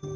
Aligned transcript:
K 0.00 0.08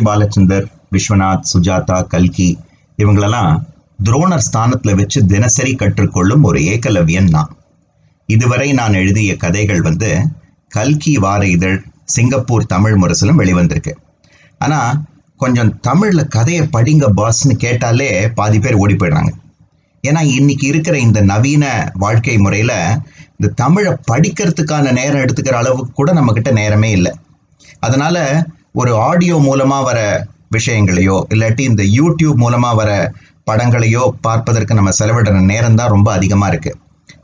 Balachander 0.00 0.66
Viswanath 0.92 1.42
Sujatha 1.54 2.06
கல்கி 2.06 2.58
இவங்களெல்லாம் 2.98 3.62
துரோணர் 4.04 4.38
ஸ்தானத்துல 4.52 4.96
வச்சு 4.96 5.26
தினசரி 5.26 5.74
கற்றுக்கொள்ளும் 5.74 6.42
ஒரு 6.42 6.60
ஏகலவியன் 6.64 7.28
நான். 7.28 7.56
இதுவரை 8.26 8.72
நான் 8.72 8.92
எழுதிய 8.92 9.36
கதைகள் 9.36 9.82
வந்து 9.82 10.28
கல்கி 10.68 11.18
வார 11.18 11.46
இதழ் 11.46 11.82
சிங்கப்பூர் 12.04 12.66
தமிழ் 12.66 13.02
முரசிலும் 13.02 13.38
வெளிவந்திருக்கு. 13.38 13.92
ஆனா 14.58 15.02
கொஞ்சம் 15.36 15.80
தமிழ்ல 15.88 16.28
கதையை 16.28 16.68
படிங்க 16.72 17.06
பாஸ்ன்னு 17.16 17.52
கேட்டாலே 17.52 18.30
பாதி 18.30 18.58
பேர் 18.58 18.74
ஓடி 18.74 18.94
போயிடுறாங்க. 18.94 19.32
ஏன்னா 20.08 20.20
இன்னைக்கு 20.36 20.66
இருக்கிற 20.66 20.98
இந்த 20.98 21.20
நவீன 21.20 21.64
வாழ்க்கை 21.94 22.38
முறையில 22.38 22.72
இந்த 23.38 23.52
தமிழை 23.54 23.92
படிக்கிறதுக்கான 24.10 24.92
நேரம் 24.92 25.22
எடுத்துக்கிற 25.22 25.56
அளவுக்கு 25.62 25.92
கூட 25.92 26.12
நம்ம 26.12 26.32
கிட்ட 26.32 26.50
நேரமே 26.50 26.90
இல்லை. 26.90 27.12
அதனால 27.78 28.16
ஒரு 28.72 28.94
ஆடியோ 28.94 29.36
மூலமா 29.36 29.82
வர 29.82 29.98
விஷயங்களையோ 30.50 31.16
இல்லாட்டி 31.34 31.60
இந்த 31.60 31.82
யூடியூப் 31.82 32.38
மூலமா 32.44 32.70
வர 32.74 32.90
படங்களையோ 33.50 34.02
பார்ப்பதற்கு 34.20 34.74
நம்ம 34.74 34.90
செலவிடுற 34.98 35.40
நேரம் 35.44 35.74
தான் 35.74 35.88
ரொம்ப 35.88 36.12
அதிகமா 36.12 36.46
இருக்கு. 36.46 36.72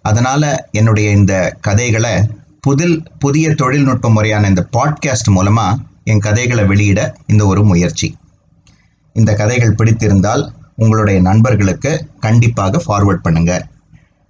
அதனால 0.02 0.68
என்னுடைய 0.72 1.10
இந்த 1.10 1.56
கதைகளை 1.60 2.14
புதில் 2.60 2.96
புதிய 3.18 3.54
தொழில்நுட்ப 3.54 4.10
முறையான 4.10 4.48
இந்த 4.48 4.62
பாட்காஸ்ட் 4.76 5.34
மூலமா 5.34 5.66
என் 6.04 6.18
கதைகளை 6.18 6.64
வெளியிட 6.64 7.00
இந்த 7.26 7.46
ஒரு 7.46 7.64
முயற்சி. 7.64 8.16
இந்த 9.12 9.34
கதைகள் 9.34 9.74
பிடித்திருந்தால் 9.74 10.44
உங்களுடைய 10.76 11.20
நண்பர்களுக்கு 11.20 12.08
கண்டிப்பாக 12.20 12.82
ஃபார்வர்ட் 12.84 13.24
பண்ணுங்க. 13.26 13.68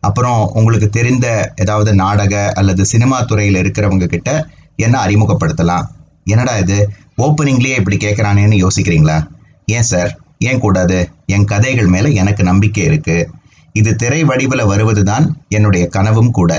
அப்புறம் 0.00 0.50
உங்களுக்கு 0.58 0.88
தெரிந்த 0.88 1.52
ஏதாவது 1.56 1.94
நாடக 1.94 2.52
அல்லது 2.52 2.84
சினிமா 2.84 3.22
துறையில் 3.22 3.60
இருக்கிறவங்க 3.62 4.06
கிட்ட 4.06 4.30
என்ன 4.76 5.06
அறிமுகப்படுத்தலாம்? 5.06 5.86
என்னடா 6.24 6.58
இது? 6.58 6.92
ஓப்பனிங்லேயே 7.18 7.78
இப்படி 7.80 7.96
கேட்குறானேன்னு 7.96 8.56
யோசிக்கிறீங்களா? 8.64 9.28
ஏன் 9.66 9.82
சார் 9.82 10.18
ஏன் 10.38 10.58
கூடாது? 10.58 11.10
என் 11.26 11.44
கதைகள் 11.44 11.86
மேலே 11.86 12.14
எனக்கு 12.14 12.42
நம்பிக்கை 12.42 12.84
இருக்குது 12.88 13.28
இது 13.72 13.94
திரை 13.94 14.24
வடிவில் 14.24 14.64
வருவது 14.64 15.04
தான் 15.04 15.24
என்னுடைய 15.48 15.86
கனவும் 15.86 16.30
கூட. 16.30 16.52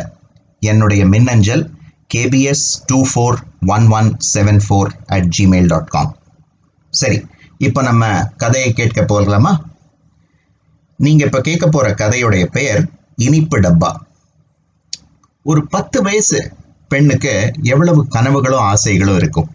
என்னுடைய 0.60 1.06
மின்னஞ்சல் 1.06 1.64
KPS 2.14 2.66
two 2.86 3.02
four 3.12 3.38
one 3.66 3.88
one 3.90 4.18
seven 4.34 4.62
four 4.68 4.92
at 5.06 5.30
Gmail 5.38 5.68
dot 5.68 5.88
com 5.88 6.12
சரி 6.94 7.18
இப்போ 7.58 7.82
நம்ம 7.82 8.24
கதையை 8.38 8.74
கேட்க 8.74 9.02
போகலாமா? 9.04 9.52
நீங்க 10.98 11.26
இப்ப 11.26 11.42
கேட்க 11.42 11.68
போற 11.68 11.90
கதையுடைய 11.90 12.46
பெயர் 12.46 12.88
இனிப்பு 13.16 13.60
டப்பா. 13.60 13.92
ஒரு 15.44 15.68
பத்து 15.68 16.02
வயசு 16.02 16.52
பெண்ணுக்கு 16.88 17.52
எவ்வளவு 17.62 18.08
கனவுகளும் 18.10 18.60
ஆசைகளும் 18.60 19.16
இருக்கும். 19.16 19.50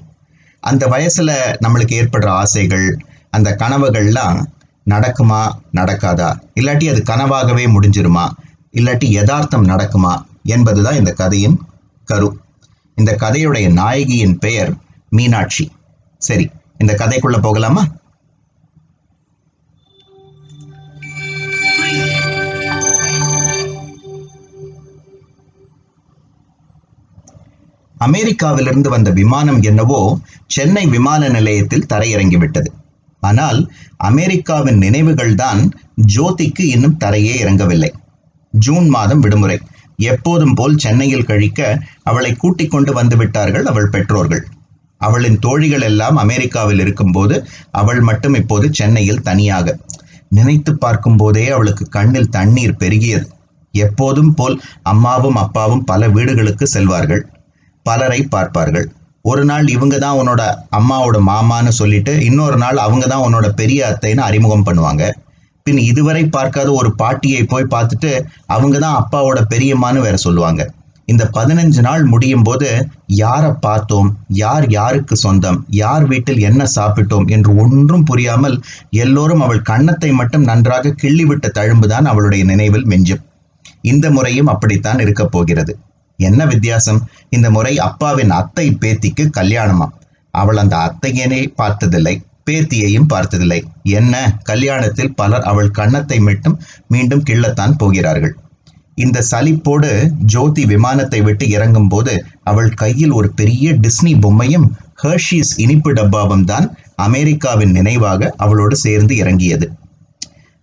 அந்த 0.60 0.86
வயசுல 0.86 1.32
நம்மளுக்கு 1.66 1.94
ஏற்படுற 2.00 2.26
ஆசைகள் 2.26 2.96
அந்த 3.30 3.56
கனவுகள்லாம் 3.58 4.44
நடக்குமா 4.90 5.48
நடக்காதா? 5.74 6.40
இல்லாட்டி 6.60 6.88
அது 6.90 7.02
கனவாகவே 7.06 7.66
முடிஞ்சிருமா? 7.66 8.30
இல்லாட்டி 8.72 9.04
யதார்த்தம் 9.04 9.68
நடக்குமா? 9.68 10.22
என்பதுதான் 10.44 10.94
இந்த 10.94 11.12
கதையின் 11.12 11.60
கரு. 12.04 12.38
இந்த 12.94 13.16
கதையுடைய 13.20 13.72
நாயகியின் 13.72 14.38
பெயர் 14.38 14.74
மீனாட்சி. 15.08 15.72
சரி 16.18 16.50
இந்த 16.78 16.92
கதைக்குள்ள 16.92 17.40
போகலாமா? 17.40 17.86
அமெரிக்காவிலிருந்து 28.06 28.88
வந்த 28.94 29.10
விமானம் 29.20 29.60
என்னவோ 29.70 30.00
சென்னை 30.56 30.84
விமான 30.94 31.28
நிலையத்தில் 31.28 31.88
தரையிறங்கிவிட்டது 31.92 32.70
ஆனால் 33.22 33.58
அமெரிக்காவின் 34.08 34.80
நினைவுகள் 34.84 35.34
தான் 35.34 35.60
ஜோதிக்கு 36.14 36.64
இன்னும் 36.74 36.96
தரையே 37.04 37.34
இறங்கவில்லை. 37.42 37.90
ஜூன் 38.54 38.88
மாதம் 38.88 39.22
விடுமுறை. 39.24 39.58
எப்போதும் 40.10 40.54
போல் 40.58 40.80
சென்னையில் 40.84 41.28
கழிக்க 41.30 41.60
அவளை 42.02 42.30
கூட்டிக் 42.34 42.72
கொண்டு 42.72 42.92
வந்து 42.92 43.16
விட்டார்கள் 43.16 43.68
அவள் 43.72 43.92
பெற்றோர்கள். 43.94 44.42
அவளின் 45.00 45.38
தோழிகள் 45.38 45.84
எல்லாம் 45.90 46.16
அமெரிக்காவில் 46.16 46.82
இருக்கும்போது 46.84 47.36
அவள் 47.80 48.00
மட்டும் 48.00 48.36
இப்போது 48.40 48.66
சென்னையில் 48.80 49.24
தனியாக. 49.28 49.76
நினைத்து 50.28 50.72
பார்க்கும் 50.76 51.16
போதே 51.16 51.44
அவளுக்கு 51.48 51.84
கண்ணில் 51.96 52.32
தண்ணீர் 52.36 52.78
பெருகியது. 52.82 53.26
எப்போதும் 53.74 54.32
போல் 54.34 54.56
அம்மாவும் 54.82 55.38
அப்பாவும் 55.44 55.84
பல 55.84 56.08
வீடுகளுக்கு 56.08 56.66
செல்வார்கள். 56.66 57.22
பலரை 57.82 58.22
பார்ப்பார்கள். 58.22 58.92
ஒரு 59.22 59.44
நாள் 59.44 59.66
இவங்க 59.68 59.98
தான் 59.98 60.18
உன்னோட 60.20 60.42
அம்மாவோட 60.76 61.18
மாமான்னு 61.26 61.68
சொல்லிட்டு 61.68 62.24
இன்னொரு 62.24 62.56
நாள் 62.56 62.76
அவங்க 62.76 63.06
தான் 63.06 63.24
உன்னோட 63.26 63.48
பெரிய 63.48 63.80
அத்தைன்னு 63.90 64.22
அறிமுகம் 64.28 64.66
பண்ணுவாங்க. 64.66 65.10
பின் 65.62 65.78
இதுவரை 65.78 66.22
பார்க்காத 66.26 66.72
ஒரு 66.72 66.94
பாட்டியை 66.94 67.44
போய் 67.44 67.72
பார்த்துட்டு 67.74 68.12
அவங்க 68.46 68.78
தான் 68.78 68.96
அப்பாவோட 69.00 69.40
பெரியம்மான்னு 69.48 70.00
வேற 70.00 70.16
சொல்லுவாங்க. 70.16 70.62
இந்த 71.04 71.30
பதினஞ்சு 71.32 71.80
நாள் 71.80 72.02
முடியும் 72.04 72.42
போது 72.42 72.88
யாரை 73.06 73.50
பார்த்தோம்? 73.60 74.18
யார் 74.28 74.68
யாருக்கு 74.68 75.16
சொந்தம்? 75.16 75.64
யார் 75.68 76.04
வீட்டில் 76.06 76.40
என்ன 76.40 76.66
சாப்பிட்டோம்? 76.74 77.26
என்று 77.26 77.56
ஒன்றும் 77.56 78.04
புரியாமல் 78.04 78.62
எல்லோரும் 78.90 79.40
அவள் 79.40 79.62
கன்னத்தை 79.62 80.10
மட்டும் 80.12 80.42
நன்றாக 80.42 80.94
கிள்ளிவிட்ட 81.02 81.48
தழும்புதான் 81.58 82.04
அவளுடைய 82.04 82.44
நினைவில் 82.44 82.86
மிஞ்சும். 82.86 83.22
இந்த 83.82 84.10
முறையும் 84.10 84.46
அப்படித்தான் 84.46 84.98
இருக்கப் 84.98 85.32
போகிறது. 85.32 85.78
என்ன 86.18 86.46
வித்தியாசம்? 86.46 87.00
இந்த 87.28 87.50
முறை 87.50 87.78
அப்பாவின் 87.78 88.30
அத்தை 88.30 88.76
பேத்திக்கு 88.80 89.30
கல்யாணமாம் 89.36 89.94
அவள் 90.30 90.56
அந்த 90.56 90.76
அத்தையனை 90.76 91.52
பார்த்ததில்லை 91.54 92.14
பேத்தியையும் 92.50 93.08
பார்த்ததில்லை. 93.08 93.58
என்ன? 93.90 94.40
கல்யாணத்தில் 94.44 95.14
பலர் 95.14 95.42
அவள் 95.42 95.70
கன்னத்தை 95.70 96.18
மட்டும் 96.20 96.60
மீண்டும் 96.88 97.22
கிள்ளத்தான் 97.30 97.76
போகிறார்கள். 97.76 98.34
இந்த 98.94 99.24
சலிப்போடு 99.30 99.90
ஜோதி 100.24 100.64
விமானத்தை 100.66 101.20
விட்டு 101.20 101.48
இறங்கும் 101.48 101.88
போது 101.88 102.26
அவள் 102.42 102.70
கையில் 102.74 103.10
ஒரு 103.10 103.30
பெரிய 103.30 103.72
டிஸ்னி 103.72 104.12
பொம்மையும் 104.18 104.66
ஹர்ஷீஸ் 105.02 105.52
இனிப்பு 105.56 105.92
டப்பாவும் 105.92 106.44
தான் 106.44 106.76
அமெரிக்காவின் 106.96 107.70
நினைவாக 107.70 108.34
அவளோடு 108.36 108.76
சேர்ந்து 108.76 109.16
இறங்கியது. 109.16 109.72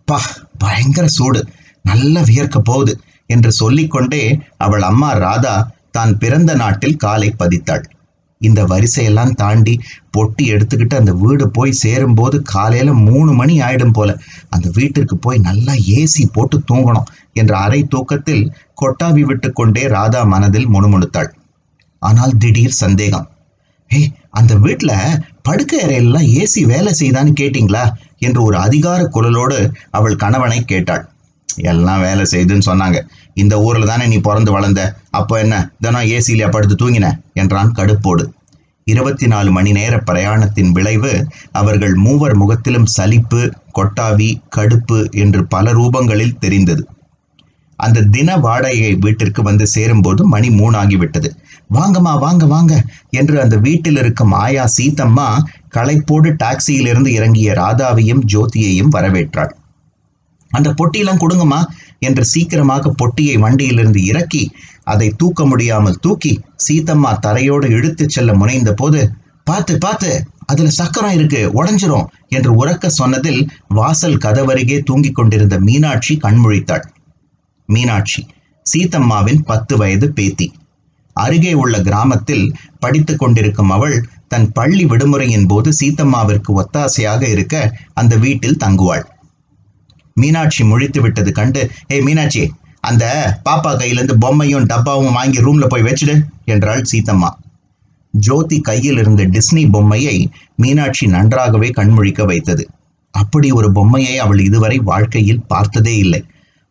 பா 0.08 0.20
பயங்கர 0.58 1.08
சூடு. 1.08 1.42
நல்லா 1.84 2.22
வியர்க்க 2.22 2.60
போகுது. 2.60 2.94
என்று 3.30 3.52
சொல்லிக்கொண்டே 3.62 4.24
அவள் 4.66 4.84
அம்மா 4.92 5.12
ராதா 5.26 5.56
தான் 5.98 6.12
பிறந்த 6.22 6.52
நாட்டில் 6.56 7.02
காலை 7.04 7.30
பதித்தாள். 7.42 7.86
இந்த 8.42 8.62
வரிசையெல்லாம் 8.72 9.32
தாண்டி 9.42 9.74
பொட்டி 10.16 10.44
எடுத்துக்கிட்டு 10.54 10.96
அந்த 11.00 11.14
வீடு 11.24 11.46
போய் 11.58 11.80
சேரும்போது 11.82 12.38
காலையில 12.54 12.94
மூணு 13.08 13.32
மணி 13.34 13.56
ஆயிடும் 13.62 13.96
போல. 13.98 14.10
அந்த 14.50 14.68
வீட்டிற்கு 14.78 15.16
போய் 15.18 15.46
நல்லா 15.48 15.74
ஏசி 15.98 16.24
போட்டு 16.36 16.58
தூங்கணும் 16.70 17.10
என்ற 17.34 17.54
அரை 17.66 17.82
தூக்கத்தில் 17.94 18.44
கொட்டாவி 18.82 19.24
விட்டு 19.30 19.50
கொண்டே 19.52 19.84
ராதா 19.96 20.22
மனதில் 20.34 20.72
முணுமுணுத்தாள். 20.76 21.30
ஆனால் 22.02 22.34
திடீர் 22.38 22.82
சந்தேகம். 22.84 23.28
ஏய் 23.92 24.10
அந்த 24.40 24.54
வீட்டுல 24.66 24.92
படுக்கை 25.48 25.78
அறையெல்லாம் 25.86 26.28
ஏசி 26.40 26.62
வேலை 26.72 26.92
செய்தான்னு 27.00 27.32
கேட்டீங்களா? 27.42 27.86
என்று 28.18 28.40
ஒரு 28.44 28.58
அதிகார 28.66 29.00
குரலோடு 29.16 29.60
அவள் 29.98 30.22
கணவனை 30.24 30.60
கேட்டாள். 30.64 31.04
எல்லாம் 31.56 32.02
வேலை 32.02 32.26
செய்துன்னு 32.32 32.62
சொன்னாங்க. 32.66 33.08
இந்த 33.34 33.60
ஊர்ல 33.60 33.86
தானே 33.86 34.08
நீ 34.08 34.18
பிறந்து 34.18 34.52
வளர்ந்த? 34.52 34.96
அப்போ 35.10 35.40
என்ன? 35.40 35.72
தினம் 35.80 36.02
ஏசியில 36.02 36.52
படுத்து 36.52 36.76
தூங்கின? 36.76 37.22
என்றான் 37.34 37.72
கடுப்போடு. 37.72 38.26
இருபத்தி 38.84 39.28
நாலு 39.28 39.52
மணி 39.52 39.72
நேர 39.72 39.98
பிரயாணத்தின் 39.98 40.72
விளைவு 40.72 41.28
அவர்கள் 41.52 41.94
மூவர் 41.94 42.36
முகத்திலும் 42.36 42.86
சலிப்பு 42.86 43.54
கொட்டாவி 43.76 44.42
கடுப்பு 44.56 45.12
என்று 45.12 45.48
பல 45.48 45.74
ரூபங்களில் 45.74 46.38
தெரிந்தது. 46.38 46.88
அந்த 47.76 48.02
தின 48.02 48.38
வாடகை 48.38 48.96
வீட்டிற்கு 48.96 49.42
வந்து 49.42 49.68
சேரும்போது 49.68 50.28
மணி 50.28 50.50
மூணாகிவிட்டது. 50.50 51.30
வாங்கம்மா 51.74 52.20
வாங்க 52.20 52.46
வாங்க 52.46 52.84
என்று 53.10 53.42
அந்த 53.42 53.58
வீட்டில் 53.58 53.98
இருக்கும் 53.98 54.32
ஆயா 54.32 54.70
சீத்தம்மா 54.78 55.38
களைப்போடு 55.76 56.36
டாக்ஸியிலிருந்து 56.44 57.08
இறங்கிய 57.08 57.52
ராதாவையும் 57.52 58.22
ஜோதியையும் 58.34 58.92
வரவேற்றாள். 58.92 59.50
அந்த 60.52 60.70
பொட்டியெல்லாம் 60.70 61.22
கொடுங்கம்மா 61.22 61.62
என்று 62.00 62.26
சீக்கிரமாக 62.26 62.92
பொட்டியை 63.02 63.36
வண்டியிலிருந்து 63.38 64.02
இறக்கி 64.04 64.44
அதை 64.84 65.08
தூக்க 65.18 65.46
முடியாமல் 65.46 66.00
தூக்கி 66.02 66.34
சீத்தம்மா 66.68 67.12
தரையோடு 67.20 67.68
இழுத்துச் 67.70 68.10
செல்ல 68.10 68.34
முனைந்த 68.34 68.74
போது 68.74 69.02
பார்த்து 69.44 69.78
பார்த்து 69.78 70.12
அதுல 70.46 70.70
சக்கரம் 70.70 71.12
இருக்கு 71.12 71.42
உடஞ்சிரும் 71.54 72.08
என்று 72.28 72.52
உறக்க 72.56 72.88
சொன்னதில் 72.90 73.42
வாசல் 73.68 74.18
கதவருகே 74.18 74.78
தூங்கிக் 74.84 75.16
கொண்டிருந்த 75.16 75.56
மீனாட்சி 75.60 76.14
கண்முழித்தாள். 76.24 76.86
மீனாட்சி 77.70 78.22
சீத்தம்மாவின் 78.66 79.42
பத்து 79.42 79.78
வயது 79.78 80.08
பேத்தி. 80.14 80.48
அருகே 81.16 81.54
உள்ள 81.54 81.76
கிராமத்தில் 81.82 82.46
படித்துக் 82.80 83.20
கொண்டிருக்கும் 83.20 83.70
அவள் 83.70 83.96
தன் 84.28 84.52
பள்ளி 84.52 84.86
விடுமுறையின் 84.86 85.48
போது 85.48 85.70
சீத்தம்மாவிற்கு 85.80 86.52
ஒத்தாசையாக 86.62 87.22
இருக்க 87.30 87.56
அந்த 87.94 88.16
வீட்டில் 88.16 88.62
தங்குவாள். 88.64 89.06
மீனாட்சி 90.22 90.64
முழித்து 90.64 91.00
விட்டது 91.02 91.32
கண்டு 91.32 91.62
ஏ 91.92 92.00
மீனாட்சி 92.08 92.44
அந்த 92.90 93.04
பாப்பா 93.46 93.72
கையிலேருந்து 93.80 94.16
பொம்மையும் 94.24 94.68
டப்பாவும் 94.72 95.16
வாங்கி 95.18 95.40
ரூம்ல 95.46 95.66
போய் 95.68 95.86
வச்சிடு 95.88 96.16
என்றாள் 96.46 96.88
சீத்தம்மா. 96.92 97.30
ஜோதி 98.14 98.58
கையில் 98.62 99.00
இருந்த 99.02 99.24
டிஸ்னி 99.34 99.64
பொம்மையை 99.70 100.18
மீனாட்சி 100.56 101.06
நன்றாகவே 101.08 101.70
கண்முழிக்க 101.70 102.24
வைத்தது. 102.26 102.64
அப்படி 103.14 103.50
ஒரு 103.52 103.68
பொம்மையை 103.72 104.16
அவள் 104.18 104.40
இதுவரை 104.40 104.78
வாழ்க்கையில் 104.90 105.46
பார்த்ததே 105.48 105.96
இல்லை. 105.98 106.22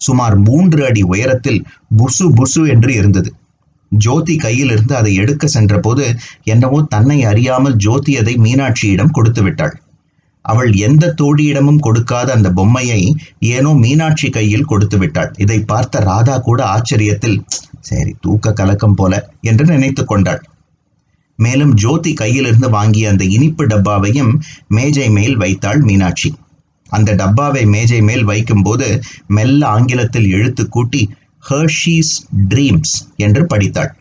சுமார் 0.00 0.36
மூன்று 0.38 0.80
அடி 0.84 1.02
உயரத்தில் 1.02 1.60
புசு 1.96 2.26
புசு 2.38 2.62
என்று 2.68 2.90
இருந்தது. 2.94 3.30
ஜோதி 3.92 4.34
கையிலிருந்து 4.36 4.94
அதை 4.94 5.12
எடுக்க 5.14 5.46
சென்றபோது 5.46 6.04
என்னவோ 6.44 6.78
தன்னை 6.88 7.18
அறியாமல் 7.24 7.76
ஜோதி 7.76 8.12
அதை 8.18 8.34
மீனாட்சியிடம் 8.36 9.14
கொடுத்து 9.18 9.42
விட்டாள். 9.42 9.74
அவள் 10.48 10.70
எந்த 10.86 11.14
தோழியிடமும் 11.20 11.82
கொடுக்காத 11.86 12.28
அந்த 12.32 12.48
பொம்மையை 12.50 13.00
ஏனோ 13.54 13.70
மீனாட்சி 13.82 14.28
கையில் 14.30 14.68
கொடுத்து 14.70 14.98
விட்டாள். 14.98 15.30
இதை 15.38 15.58
பார்த்த 15.62 16.00
ராதா 16.00 16.36
கூட 16.38 16.60
ஆச்சரியத்தில் 16.74 17.38
சரி 17.80 18.12
தூக்க 18.20 18.52
கலக்கம் 18.52 18.94
போல 18.94 19.12
என்று 19.40 19.64
நினைத்து 19.64 20.02
கொண்டாள். 20.04 20.40
மேலும் 21.38 21.72
ஜோதி 21.74 22.12
கையிலிருந்து 22.12 22.68
வாங்கிய 22.70 23.10
அந்த 23.10 23.24
இனிப்பு 23.36 23.64
டப்பாவையும் 23.66 24.32
மேஜை 24.68 25.08
மேல் 25.10 25.36
வைத்தாள் 25.36 25.80
மீனாட்சி. 25.80 26.30
அந்த 26.86 27.10
டப்பாவை 27.14 27.62
மேஜை 27.66 28.00
மேல் 28.02 28.24
வைக்கும்போது 28.24 28.86
மெல்ல 29.28 29.60
ஆங்கிலத்தில் 29.66 30.28
எழுத்து 30.30 30.62
கூட்டி 30.68 31.02
ஹர்ஷீஸ் 31.44 32.14
ட்ரீம்ஸ் 32.48 32.94
என்று 33.16 33.42
படித்தாள். 33.46 33.92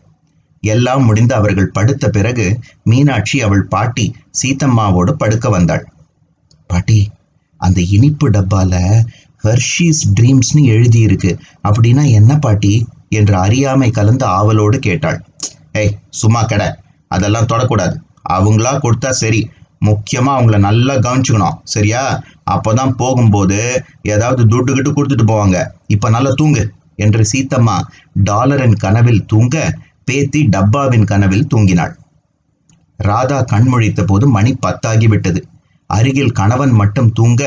எல்லாம் 0.63 1.03
முடிந்து 1.03 1.33
அவர்கள் 1.35 1.73
படுத்த 1.73 2.05
பிறகு 2.09 2.45
மீனாட்சி 2.83 3.37
அவள் 3.41 3.65
பாட்டி 3.67 4.05
சீத்தம்மாவோடு 4.41 5.11
படுக்க 5.11 5.49
வந்தாள். 5.49 5.83
பாட்டி 6.67 7.09
அந்த 7.57 7.81
இனிப்பு 7.81 8.29
டப்பால 8.29 9.01
ஹர்ஷீஸ் 9.43 10.01
ட்ரீம்ஸ்னு 10.19 10.65
எழுதியிருக்கு. 10.65 11.39
அப்படின்னா 11.63 12.11
என்ன 12.11 12.37
பாட்டி? 12.37 12.87
என்று 13.09 13.35
அறியாமை 13.35 13.89
கலந்த 13.89 14.25
ஆவலோடு 14.25 14.79
கேட்டாள். 14.79 15.25
ஏய் 15.73 15.97
சும்மா 16.09 16.43
கடை. 16.43 16.67
அதெல்லாம் 17.07 17.45
தொடக்கூடாது. 17.45 17.95
அவங்களா 18.33 18.79
கொடுத்தா 18.79 19.09
சரி. 19.09 19.49
முக்கியமா 19.85 20.31
அவங்கள 20.37 20.59
நல்லா 20.59 20.93
கவனிச்சுக்கணும். 20.93 21.57
சரியா? 21.63 22.23
அப்போதான் 22.51 22.91
போகும்போது 22.91 23.83
ஏதாவது 24.01 24.45
துட்டு 24.45 24.73
கிட்டு 24.73 24.91
கொடுத்துட்டு 24.93 25.27
போவாங்க. 25.27 25.67
இப்ப 25.87 26.09
நல்லா 26.09 26.31
தூங்கு 26.35 26.73
என்று 26.95 27.25
சீத்தம்மா 27.33 27.81
டாலரின் 28.23 28.75
கனவில் 28.75 29.25
தூங்க 29.25 29.77
பேத்தி 30.05 30.43
டப்பாவின் 30.43 31.05
கனவில் 31.05 31.47
தூங்கினாள். 31.55 31.93
ராதா 32.97 33.41
கண்முழித்த 33.41 34.03
போது 34.03 34.27
மணி 34.27 34.57
பத்தாகி 34.65 35.07
விட்டது. 35.07 35.47
அருகில் 35.89 36.31
கணவன் 36.31 36.71
மட்டும் 36.71 37.11
தூங்க 37.11 37.41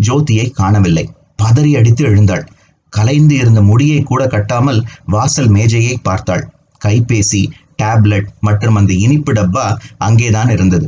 ஜோதியை 0.00 0.46
காணவில்லை. 0.50 1.04
பதறி 1.42 1.70
அடித்து 1.76 2.04
எழுந்தாள். 2.04 2.44
கலைந்து 2.92 3.34
இருந்த 3.34 3.60
முடியை 3.62 4.00
கூட 4.02 4.22
கட்டாமல் 4.26 4.80
வாசல் 5.06 5.48
மேஜையை 5.48 5.94
பார்த்தாள். 6.02 6.44
கைபேசி 6.80 7.40
டேப்லெட் 7.82 8.28
மற்றும் 8.40 8.74
அந்த 8.74 8.92
இனிப்பு 8.96 9.32
டப்பா 9.32 9.64
அங்கேதான் 9.98 10.50
இருந்தது. 10.50 10.86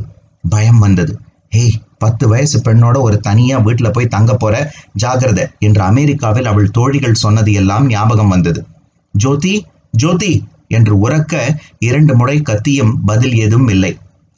பயம் 0.49 0.79
வந்தது. 0.79 1.13
ஹேய் 1.53 1.73
பத்து 1.99 2.25
வயசு 2.27 2.57
பெண்ணோட 2.59 2.97
ஒரு 3.01 3.17
தனியா 3.19 3.57
வீட்டுல 3.59 3.87
போய் 3.91 4.05
தங்க 4.07 4.33
போற? 4.33 4.55
ஜாகிரத. 5.01 5.39
என்று 5.59 5.81
அமெரிக்காவில் 5.81 6.45
அவள் 6.45 6.71
தோழிகள் 6.71 7.21
சொன்னது 7.23 7.53
எல்லாம் 7.53 7.87
ஞாபகம் 7.87 8.29
வந்தது. 8.29 8.61
ஜோதி 9.13 9.53
ஜோதி! 9.93 10.33
என்று 10.67 10.93
உறக்க 10.99 11.33
இரண்டு 11.79 12.13
முறை 12.15 12.41
கத்தியும் 12.41 12.93
பதில் 13.05 13.35
எதுவும் 13.35 13.67
இல்லை. 13.67 13.91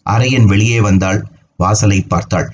அறையின் 0.06 0.46
வெளியே 0.46 0.80
வந்தாள். 0.80 1.20
வாசலை 1.60 2.02
பார்த்தாள். 2.04 2.48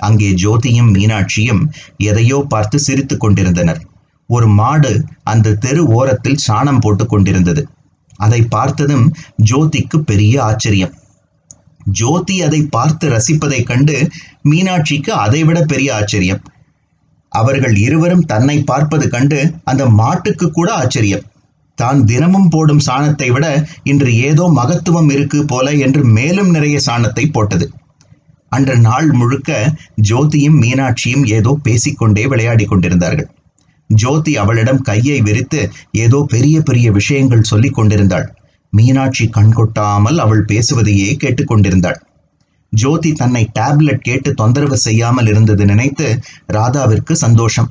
அங்கே 0.00 0.28
ஜோதியும் 0.42 0.90
மீனாட்சியும் 0.96 1.62
எதையோ 2.04 2.38
பார்த்து 2.48 2.78
சிரித்துக் 2.78 3.20
கொண்டிருந்தனர். 3.20 3.80
ஒரு 4.28 4.46
மாடு 4.58 4.92
அந்த 5.22 5.56
தெரு 5.56 5.82
ஓரத்தில் 5.88 6.42
சாணம் 6.46 6.80
போட்டுக் 6.80 7.08
கொண்டிருந்தது. 7.08 7.62
அதை 8.18 8.40
பார்த்ததும் 8.48 9.06
ஜோதிக்கு 9.50 9.98
பெரிய 10.00 10.34
ஆச்சரியம். 10.44 10.94
ஜோதி 11.92 12.34
அதை 12.42 12.60
பார்த்து 12.70 13.06
ரசிப்பதைக் 13.08 13.68
கண்டு 13.70 13.96
மீனாட்சிக்கு 14.50 15.12
அதைவிட 15.24 15.58
பெரிய 15.64 15.90
ஆச்சரியம். 15.94 16.42
அவர்கள் 17.32 17.74
இருவரும் 17.76 18.24
தன்னை 18.24 18.56
பார்ப்பது 18.62 19.06
கண்டு 19.08 19.38
அந்த 19.64 19.82
மாட்டுக்கு 20.00 20.46
கூட 20.50 20.68
ஆச்சரியம். 20.74 21.26
தான் 21.78 22.00
தினமும் 22.04 22.48
போடும் 22.48 22.82
சாணத்தை 22.86 23.28
விட 23.32 23.46
இன்று 23.82 24.10
ஏதோ 24.28 24.44
மகத்துவம் 24.56 25.10
இருக்கு 25.10 25.38
போல 25.44 25.66
என்று 25.86 26.02
மேலும் 26.16 26.50
நிறைய 26.50 26.78
சாணத்தை 26.86 27.24
போட்டது. 27.32 27.66
அன்று 28.50 28.76
நாள் 28.78 29.10
முழுக்க 29.12 29.50
ஜோதியும் 30.10 30.58
மீனாட்சியும் 30.62 31.26
ஏதோ 31.28 31.52
பேசிக்கொண்டே 31.62 32.24
விளையாடி 32.26 32.64
கொண்டிருந்தார்கள் 32.64 33.30
ஜோதி 33.90 34.32
அவளிடம் 34.36 34.82
கையை 34.82 35.20
விரித்து 35.20 35.60
ஏதோ 35.90 36.18
பெரிய 36.28 36.56
பெரிய 36.60 36.86
விஷயங்கள் 36.92 37.48
சொல்லிக் 37.50 37.74
கொண்டிருந்தாள். 37.74 38.26
மீனாட்சி 38.72 39.24
கண்கொட்டாமல் 39.28 40.18
அவள் 40.18 40.44
பேசுவதையே 40.44 41.08
கேட்டுக்கொண்டிருந்தாள். 41.16 41.98
ஜோதி 42.72 43.10
தன்னை 43.12 43.42
டேப்லெட் 43.58 44.06
கேட்டு 44.08 44.30
தொந்தரவு 44.34 44.76
செய்யாமல் 44.76 45.26
இருந்தது 45.26 45.64
நினைத்து 45.64 46.06
ராதாவிற்கு 46.52 47.14
சந்தோஷம். 47.24 47.70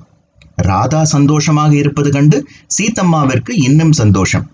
ராதா 0.62 1.02
சந்தோஷமாக 1.06 1.72
இருப்பது 1.76 2.10
கண்டு 2.12 2.38
சீத்தம்மாவிற்கு 2.78 3.52
இன்னும் 3.68 3.92
சந்தோஷம். 3.92 4.46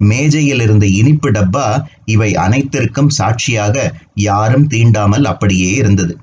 மேஜையில் 0.00 0.60
இருந்த 0.60 0.86
இனிப்பு 0.86 1.30
டப்பா 1.30 1.66
இவை 2.04 2.30
அனைத்திற்கும் 2.34 3.08
சாட்சியாக 3.08 3.76
யாரும் 4.14 4.66
தீண்டாமல் 4.66 5.24
அப்படியே 5.24 5.70
இருந்தது. 5.72 6.14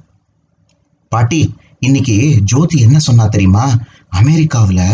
பாட்டி 1.12 1.42
இன்னைக்கு 1.80 2.18
ஜோதி 2.44 2.78
என்ன 2.82 3.00
சொன்னா 3.00 3.28
தெரியுமா? 3.28 3.66
அமெரிக்காவில் 4.10 4.86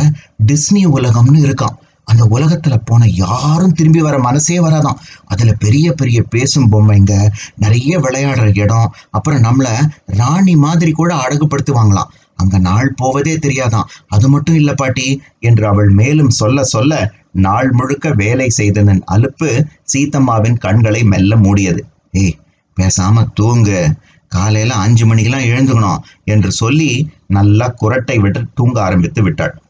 டிஸ்னி 0.45 0.83
உலகம்னு 0.87 1.39
இருக்கான் 1.47 1.77
அந்த 2.03 2.23
உலகத்துல 2.25 2.75
போன 2.85 3.07
யாரும் 3.07 3.73
திரும்பி 3.73 4.01
வர 4.01 4.19
மனசே 4.19 4.59
வராதாம். 4.59 4.99
அதுல 5.25 5.51
பெரிய 5.53 5.91
பெரிய 5.91 6.19
பேசும் 6.23 6.71
பொம்மைங்க 6.71 7.13
நிறைய 7.55 7.99
விளையாடுற 7.99 8.47
இடம் 8.57 8.93
அப்புறம் 9.09 9.43
நம்மள 9.43 9.67
ராணி 10.05 10.55
மாதிரி 10.55 10.91
கூட 10.91 11.15
அழகுபடுத்துவாங்களாம் 11.15 12.11
அங்க 12.35 12.57
நாள் 12.59 12.93
போவதே 12.95 13.37
தெரியாதாம். 13.37 13.89
அது 14.07 14.29
மட்டும் 14.29 14.55
இல்ல 14.55 14.73
பாட்டி 14.73 15.07
என்று 15.39 15.67
அவள் 15.67 15.89
மேலும் 15.89 16.29
சொல்ல 16.29 16.63
சொல்ல 16.63 16.93
நாள் 17.33 17.71
முழுக்க 17.71 18.11
வேலை 18.11 18.49
செய்ததன் 18.49 19.01
அலுப்பு 19.05 19.65
சீத்தம்மாவின் 19.93 20.57
கண்களை 20.57 21.03
மெல்ல 21.03 21.35
மூடியது. 21.35 21.81
ஏய் 22.11 22.37
பேசாம 22.77 23.25
தூங்கு. 23.33 23.89
காலையில 24.27 24.73
அஞ்சு 24.73 25.05
மணிக்கெல்லாம் 25.05 25.49
எழுந்துக்கணும் 25.49 25.99
என்று 26.23 26.51
சொல்லி 26.51 27.09
நல்லா 27.27 27.73
குரட்டை 27.81 28.19
விட்டு 28.19 28.41
தூங்க 28.53 28.81
ஆரம்பித்து 28.81 29.23
விட்டாள். 29.23 29.61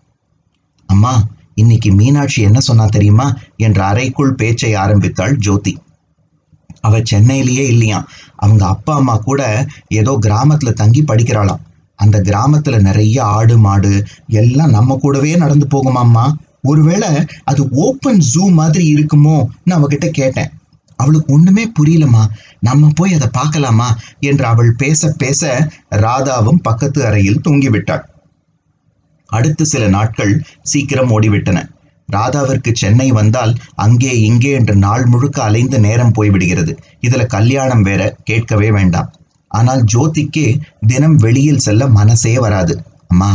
அம்மா 0.90 1.24
இன்னைக்கு 1.54 1.92
மீனாட்சி 1.92 2.42
என்ன 2.42 2.60
சொன்னா 2.60 2.86
தெரியுமா? 2.86 3.38
என்ற 3.58 3.86
அறைக்குள் 3.86 4.36
பேச்சை 4.36 4.76
ஆரம்பித்தாள் 4.76 5.36
ஜோதி. 5.38 5.78
அவ 6.82 7.00
சென்னையிலேயே 7.04 7.68
இல்லையா 7.68 8.08
அவங்க 8.36 8.66
அப்பா 8.66 8.96
அம்மா 8.96 9.18
கூட 9.18 9.68
ஏதோ 9.88 10.20
கிராமத்துல 10.22 10.74
தங்கி 10.74 11.04
படிக்கிறாளாம். 11.04 11.62
அந்த 11.96 12.22
கிராமத்துல 12.22 12.82
நிறைய 12.82 13.24
ஆடு 13.24 13.58
மாடு 13.58 14.06
எல்லாம் 14.28 14.70
நம்ம 14.70 14.98
கூடவே 14.98 15.36
நடந்து 15.36 15.68
போகுமாம்மா? 15.68 16.26
ஒருவேளை 16.64 17.10
அது 17.44 17.62
ஓப்பன் 17.70 18.22
ஜூ 18.34 18.44
மாதிரி 18.52 18.86
இருக்குமோன்னு 18.96 19.74
அவகிட்ட 19.78 20.08
கேட்டேன். 20.10 20.52
அவளுக்கு 21.00 21.34
ஒண்ணுமே 21.34 21.64
புரியலமா 21.80 22.24
நம்ம 22.60 22.90
போய் 22.96 23.14
அதை 23.14 23.28
பார்க்கலாமா? 23.32 23.88
என்று 24.20 24.46
அவள் 24.46 24.72
பேச 24.76 25.10
பேச 25.18 25.70
ராதாவும் 25.96 26.62
பக்கத்து 26.62 27.06
அறையில் 27.06 27.44
தூங்கிவிட்டாள். 27.48 28.04
அடுத்த 29.30 29.64
சில 29.64 29.84
நாட்கள் 29.88 30.34
சீக்கிரம் 30.62 31.12
ஓடிவிட்டன. 31.12 31.60
ராதாவிற்கு 32.10 32.72
சென்னை 32.74 33.12
வந்தால் 33.12 33.54
அங்கே 33.76 34.20
இங்கே 34.20 34.52
என்று 34.52 34.76
நாள் 34.76 35.06
முழுக்க 35.06 35.44
அலைந்து 35.44 35.80
நேரம் 35.80 36.16
போய்விடுகிறது. 36.18 36.74
இதுல 37.02 37.26
கல்யாணம் 37.26 37.82
வேற 37.82 38.02
கேட்கவே 38.24 38.72
வேண்டாம். 38.72 39.10
ஆனால் 39.52 39.82
ஜோதிக்கு 39.94 40.46
தினம் 40.88 41.16
வெளியில் 41.16 41.58
செல்ல 41.58 41.88
மனசே 41.88 42.40
வராது. 42.40 42.76
அம்மா 43.08 43.32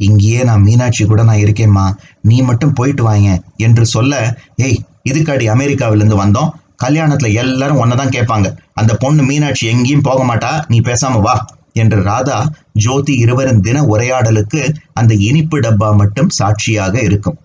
இங்கேயே 0.00 0.42
நான் 0.42 0.62
மீனாட்சி 0.62 1.04
கூட 1.04 1.22
நான் 1.22 1.42
இருக்கேம்மா. 1.44 1.86
நீ 2.22 2.36
மட்டும் 2.42 2.72
போயிட்டு 2.72 3.02
வாங்க 3.02 3.30
என்று 3.56 3.86
சொல்ல 3.86 4.14
ஏய் 4.56 4.78
இதுக்காடி 5.10 5.46
அமெரிக்காவிலிருந்து 5.46 6.18
வந்தோம். 6.24 6.50
கல்யாணத்துல 6.84 7.32
எல்லாரும் 7.34 7.80
ஒன்னதான் 7.84 8.14
கேட்பாங்க. 8.16 8.48
அந்த 8.74 8.92
பொண்ணு 8.94 9.22
மீனாட்சி 9.22 9.66
எங்கேயும் 9.66 10.00
போக 10.00 10.20
மாட்டா. 10.24 10.52
நீ 10.68 10.80
பேசாம 10.80 11.20
வா. 11.20 11.36
என்று 11.72 12.02
ராதா 12.02 12.38
ஜோதி 12.72 13.12
இருவரின் 13.14 13.60
தின 13.60 13.82
உரையாடலுக்கு 13.82 14.60
அந்த 14.92 15.14
இனிப்பு 15.14 15.60
டப்பா 15.60 15.88
மட்டும் 15.96 16.28
சாட்சியாக 16.28 16.94
இருக்கும். 17.02 17.38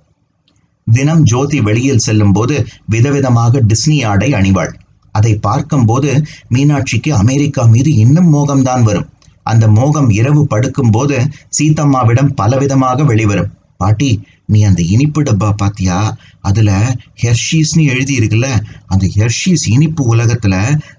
தினம் 0.88 1.24
ஜோதி 1.24 1.62
வெளியில் 1.62 2.06
செல்லும் 2.08 2.32
போது 2.32 2.56
விதவிதமாக 2.92 3.62
டிஸ்னி 3.70 3.98
ஆடை 4.06 4.30
அணிவாள். 4.34 4.74
அதை 5.16 5.34
பார்க்கும்போது 5.38 6.12
மீனாட்சிக்கு 6.54 7.12
அமெரிக்கா 7.14 7.64
மீது 7.66 7.92
இன்னும் 7.96 8.32
மோகம்தான் 8.34 8.84
வரும். 8.84 9.10
அந்த 9.46 9.66
மோகம் 9.68 10.10
இரவு 10.10 10.42
படுக்கும் 10.48 10.92
போது 10.92 11.18
சீத்தம்மாவிடம் 11.58 12.32
பலவிதமாக 12.42 13.06
வெளிவரும். 13.06 13.52
பாட்டி 13.78 14.10
நீ 14.46 14.60
அந்த 14.64 14.82
இனிப்பு 14.94 15.20
டப்பா 15.24 15.50
பாத்தியா? 15.58 15.98
அதுல 16.42 16.72
ஹெர்ஷீஸ்னு 17.22 17.84
எழுதி 17.86 18.14
இருக்குல்ல 18.20 18.50
அந்த 18.86 19.06
ஹெர்ஷீஸ் 19.16 19.66
இனிப்பு 19.68 20.16
உலகத்துல 20.16 20.56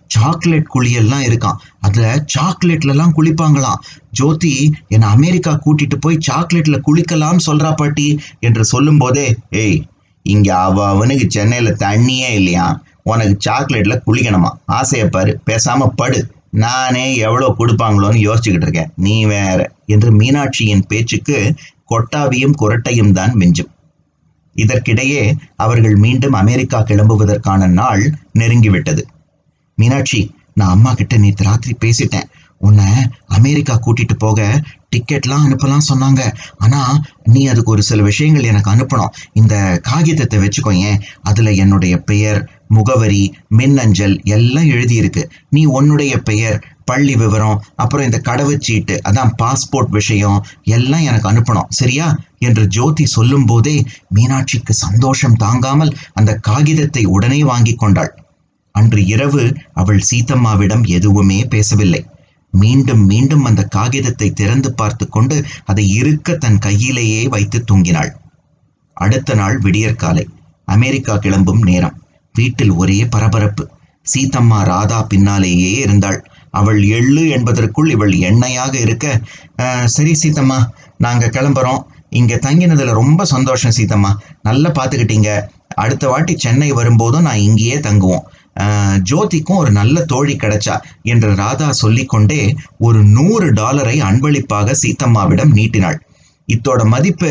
சாக்லேட் 0.07 0.73
குழியெல்லாம் 0.75 1.25
இருக்கான் 1.29 1.61
அதுல 1.81 2.07
சாக்லேட்லெல்லாம் 2.35 3.15
குளிப்பாங்களாம். 3.19 3.83
ஜோதி 4.11 4.55
என்னை 4.89 5.09
அமெரிக்கா 5.09 5.53
கூட்டிட்டு 5.65 5.99
போய் 6.01 6.25
சாக்லேட்ல 6.29 6.79
குளிக்கலாம் 6.89 7.45
சொல்றா 7.47 7.71
பாட்டி 7.75 8.09
என்று 8.41 8.65
சொல்லும் 8.65 8.99
போதே 8.99 9.27
ஏய் 9.65 9.81
இங்க 10.27 10.49
அவ 10.59 10.87
அவனுக்கு 10.89 11.27
சென்னையில 11.29 11.71
தண்ணியே 11.85 12.31
இல்லையா 12.33 12.67
உனக்கு 13.03 13.37
சாக்லேட்ல 13.47 13.97
குளிக்கணுமா 14.07 14.51
ஆசையை 14.79 15.07
பேசாம 15.49 15.89
படு. 15.97 16.21
நானே 16.57 17.07
எவ்வளோ 17.17 17.47
கொடுப்பாங்களோன்னு 17.59 18.21
யோசிச்சுக்கிட்டு 18.27 18.67
இருக்கேன். 18.67 18.93
நீ 18.97 19.25
வேற. 19.25 19.59
என்று 19.87 20.11
மீனாட்சியின் 20.21 20.87
பேச்சுக்கு 20.89 21.39
கொட்டாவியும் 21.91 22.59
குரட்டையும் 22.61 23.13
தான் 23.13 23.35
மிஞ்சும். 23.35 23.71
இதற்கிடையே 24.57 25.23
அவர்கள் 25.57 25.97
மீண்டும் 25.97 26.33
அமெரிக்கா 26.33 26.79
கிளம்புவதற்கான 26.81 27.69
நாள் 27.73 28.05
நெருங்கிவிட்டது. 28.39 29.03
மீனாட்சி 29.79 30.21
நான் 30.55 30.69
அம்மா 30.69 30.91
கிட்ட 30.95 31.17
நேற்று 31.17 31.45
ராத்திரி 31.45 31.75
பேசிட்டேன். 31.85 32.29
உன்னை 32.61 32.89
அமெரிக்கா 33.27 33.75
கூட்டிட்டு 33.77 34.15
போக 34.19 34.41
டிக்கெட்லாம் 34.93 35.45
அனுப்பலாம் 35.47 35.89
சொன்னாங்க. 35.89 36.23
ஆனா 36.57 36.81
நீ 37.25 37.41
அதுக்கு 37.47 37.71
ஒரு 37.71 37.83
சில 37.83 38.03
விஷயங்கள் 38.03 38.49
எனக்கு 38.51 38.71
அனுப்பணும். 38.71 39.15
இந்த 39.33 39.55
காகிதத்தை 39.83 40.39
வச்சுக்கோ 40.39 40.73
ஏன் 40.89 41.03
அதுல 41.23 41.53
என்னுடைய 41.65 41.97
பெயர் 42.03 42.41
முகவரி 42.69 43.35
மின்னஞ்சல் 43.49 44.21
எல்லாம் 44.25 44.65
எழுதியிருக்கு. 44.65 45.23
நீ 45.51 45.65
உன்னுடைய 45.65 46.19
பெயர் 46.19 46.65
பள்ளி 46.85 47.17
விவரம் 47.17 47.65
அப்புறம் 47.77 48.05
இந்த 48.05 48.21
கடவுச்சீட்டு 48.25 48.95
அதான் 49.09 49.33
பாஸ்போர்ட் 49.43 49.89
விஷயம் 49.89 50.45
எல்லாம் 50.63 51.01
எனக்கு 51.01 51.31
அனுப்பணும். 51.33 51.69
சரியா? 51.69 52.19
என்று 52.39 52.67
ஜோதி 52.67 53.07
சொல்லும் 53.07 53.45
போதே 53.45 53.85
மீனாட்சிக்கு 54.15 54.71
சந்தோஷம் 54.71 55.35
தாங்காமல் 55.35 55.97
அந்த 56.13 56.35
காகிதத்தை 56.37 57.05
உடனே 57.05 57.45
வாங்கி 57.45 57.75
கொண்டாள். 57.75 58.13
அன்று 58.73 59.07
இரவு 59.07 59.55
அவள் 59.73 60.03
சீத்தம்மாவிடம் 60.11 60.87
எதுவுமே 60.87 61.45
பேசவில்லை. 61.45 62.07
மீண்டும் 62.51 63.05
மீண்டும் 63.05 63.45
அந்த 63.45 63.63
காகிதத்தை 63.63 64.31
திறந்து 64.31 64.75
பார்த்து 64.75 65.09
கொண்டு 65.09 65.45
அதை 65.65 65.89
இருக்க 65.89 66.35
தன் 66.35 66.59
கையிலேயே 66.59 67.29
வைத்து 67.29 67.65
தூங்கினாள். 67.73 68.11
அடுத்த 68.93 69.35
நாள் 69.35 69.59
விடியற்காலை. 69.59 70.29
அமெரிக்கா 70.65 71.17
கிளம்பும் 71.17 71.63
நேரம். 71.63 71.97
வீட்டில் 72.39 72.73
ஒரே 72.83 72.99
பரபரப்பு. 73.15 73.65
சீத்தம்மா 74.13 74.59
ராதா 74.71 74.99
பின்னாலேயே 75.13 75.71
இருந்தாள். 75.85 76.19
அவள் 76.59 76.81
எள்ளு 76.99 77.23
என்பதற்குள் 77.37 77.89
இவள் 77.95 78.15
எண்ணெயாக 78.29 78.75
இருக்க 78.85 79.07
சரி 79.97 80.13
சீத்தம்மா 80.23 80.59
நாங்கள் 81.05 81.35
கிளம்புறோம். 81.37 81.83
இங்கே 82.19 82.37
தங்கினதில் 82.47 82.99
ரொம்ப 83.01 83.21
சந்தோஷம் 83.35 83.77
சீத்தம்மா. 83.79 84.11
நல்லா 84.49 84.71
பார்த்துக்கிட்டீங்க 84.79 85.31
அடுத்த 85.85 86.05
வாட்டி 86.11 86.35
சென்னை 86.45 86.69
வரும்போதும் 86.79 87.27
நான் 87.29 87.45
இங்கேயே 87.47 87.79
தங்குவோம். 87.87 88.27
ஜோதிக்கும் 89.11 89.61
ஒரு 89.63 89.71
நல்ல 89.79 90.05
தோழி 90.13 90.35
கிடைச்சா 90.43 90.77
என்று 91.13 91.31
ராதா 91.43 91.69
சொல்லிக்கொண்டே 91.81 92.41
ஒரு 92.87 93.01
நூறு 93.17 93.49
டாலரை 93.59 93.97
அன்பளிப்பாக 94.09 94.77
சீத்தம்மாவிடம் 94.83 95.53
நீட்டினாள். 95.59 95.99
இத்தோட 96.49 96.81
மதிப்பு 96.85 97.31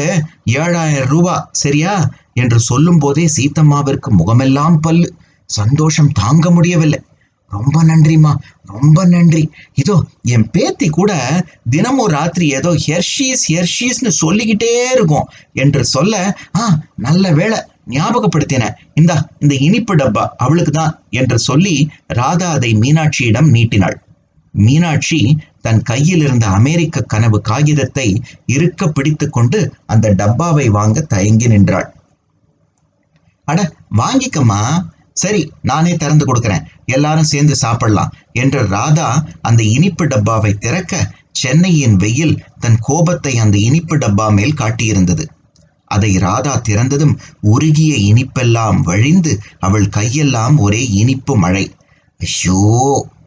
ஏழாயிரம் 0.62 1.12
ரூபா 1.14 1.36
சரியா? 1.64 1.94
என்று 2.34 2.60
சொல்லும் 2.60 2.98
போதே 2.98 3.26
சீத்தம்மாவிற்கு 3.36 4.10
முகமெல்லாம் 4.12 4.78
பல்லு. 4.80 5.10
சந்தோஷம் 5.50 6.16
தாங்க 6.22 6.46
முடியவில்லை. 6.52 7.00
ரொம்ப 7.52 7.84
நன்றிம்மா 7.84 8.32
ரொம்ப 8.64 9.00
நன்றி. 9.06 9.42
இதோ 9.74 9.96
என் 10.22 10.48
பேத்தி 10.50 10.88
கூட 10.90 11.12
தினமும் 11.70 12.08
ராத்திரி 12.08 12.46
ஏதோ 12.50 12.72
ஹெர்ஷீஸ் 12.86 13.44
ஹெர்ஷீஸ்னு 13.54 14.12
சொல்லிக்கிட்டே 14.22 14.72
இருக்கும் 14.94 15.28
என்று 15.54 15.82
சொல்ல 15.86 16.14
ஆ 16.58 16.66
நல்ல 16.96 17.32
வேளை 17.32 17.60
ஞாபகப்படுத்தின. 17.90 18.64
இந்தா 18.94 19.18
இந்த 19.40 19.54
இனிப்பு 19.68 19.96
டப்பா 19.96 20.24
அவளுக்கு 20.38 20.72
தான் 20.72 20.94
என்று 21.10 21.38
சொல்லி 21.40 21.76
ராதா 22.20 22.50
அதை 22.52 22.72
மீனாட்சியிடம் 22.76 23.50
நீட்டினாள். 23.50 23.98
மீனாட்சி 24.54 25.20
தன் 25.66 25.82
கையில் 25.82 26.24
இருந்த 26.26 26.46
அமெரிக்க 26.58 27.02
கனவு 27.14 27.38
காகிதத்தை 27.50 28.08
இருக்க 28.56 28.88
பிடித்துக்கொண்டு 28.88 29.60
அந்த 29.86 30.14
டப்பாவை 30.22 30.68
வாங்க 30.78 31.02
தயங்கி 31.14 31.48
நின்றாள். 31.48 31.88
அட 33.48 33.60
வாங்கிக்கம்மா. 33.98 34.62
சரி 35.22 35.42
நானே 35.62 35.92
திறந்து 35.96 36.24
கொடுக்கிறேன். 36.26 36.66
எல்லாரும் 36.96 37.30
சேர்ந்து 37.32 37.56
சாப்பிடலாம் 37.56 38.14
என்று 38.42 38.62
ராதா 38.68 39.10
அந்த 39.42 39.62
இனிப்பு 39.76 40.04
டப்பாவை 40.06 40.52
திறக்க 40.58 40.94
சென்னையின் 41.42 41.96
வெயில் 41.96 42.36
தன் 42.60 42.78
கோபத்தை 42.88 43.34
அந்த 43.44 43.56
இனிப்பு 43.68 43.96
டப்பா 43.98 44.28
மேல் 44.38 44.60
காட்டியிருந்தது. 44.62 45.26
அதை 45.92 46.12
ராதா 46.18 46.54
திறந்ததும் 46.68 47.16
உருகிய 47.54 47.94
இனிப்பெல்லாம் 48.10 48.80
வழிந்து 48.82 49.34
அவள் 49.60 49.88
கையெல்லாம் 49.98 50.56
ஒரே 50.58 50.82
இனிப்பு 51.02 51.34
மழை. 51.38 51.66
ஐயோ 52.20 52.62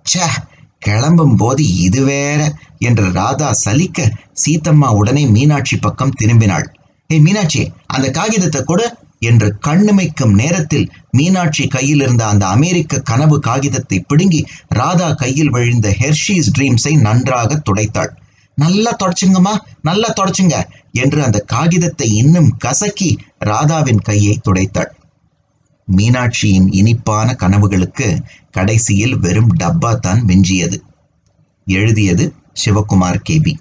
ச்சே. 0.07 0.29
கிளம்பும் 0.83 1.37
போது 1.37 1.63
இது 1.87 2.01
வேற 2.05 2.41
என்று 2.79 3.07
ராதா 3.13 3.49
சலிக்க 3.65 4.09
சீத்தம்மா 4.43 4.89
உடனே 5.01 5.23
மீனாட்சி 5.27 5.77
பக்கம் 5.77 6.17
திரும்பினாள். 6.21 6.67
ஏய் 7.11 7.23
மீனாட்சி 7.27 7.63
அந்த 7.87 8.07
காகிதத்தை 8.11 8.61
கொடு 8.63 8.87
என்று 9.21 9.49
கண்ணுமைக்கும் 9.59 10.35
நேரத்தில் 10.41 10.87
மீனாட்சி 11.11 11.65
கையில் 11.67 12.03
இருந்த 12.03 12.23
அந்த 12.27 12.45
அமெரிக்க 12.47 13.01
கனவு 13.11 13.37
காகிதத்தை 13.39 13.99
பிடுங்கி 14.01 14.41
ராதா 14.69 15.09
கையில் 15.15 15.53
விழுந்த 15.57 15.89
ஹெர்ஷீஸ் 16.01 16.53
ட்ரீம்ஸை 16.57 16.93
நன்றாக 17.07 17.61
துடைத்தாள். 17.69 18.13
நல்லா 18.59 18.93
தொடச்சுங்கம்மா 19.03 19.55
நல்லா 19.83 20.09
தொடச்சுங்க 20.13 20.57
என்று 20.93 21.21
அந்த 21.23 21.39
காகிதத்தை 21.47 22.09
இன்னும் 22.13 22.51
கசக்கி 22.65 23.11
ராதாவின் 23.45 24.01
கையை 24.01 24.35
துடைத்தாள். 24.43 24.91
மீனாட்சியின் 25.97 26.69
இனிப்பான 26.71 27.35
கனவுகளுக்கு 27.35 28.09
கடைசியில் 28.51 29.17
வெறும் 29.19 29.53
டப்பா 29.57 29.93
தான் 29.99 30.21
மிஞ்சியது. 30.25 30.79
எழுதியது 31.67 32.25
சிவகுமார் 32.65 33.25
கேபி 33.29 33.55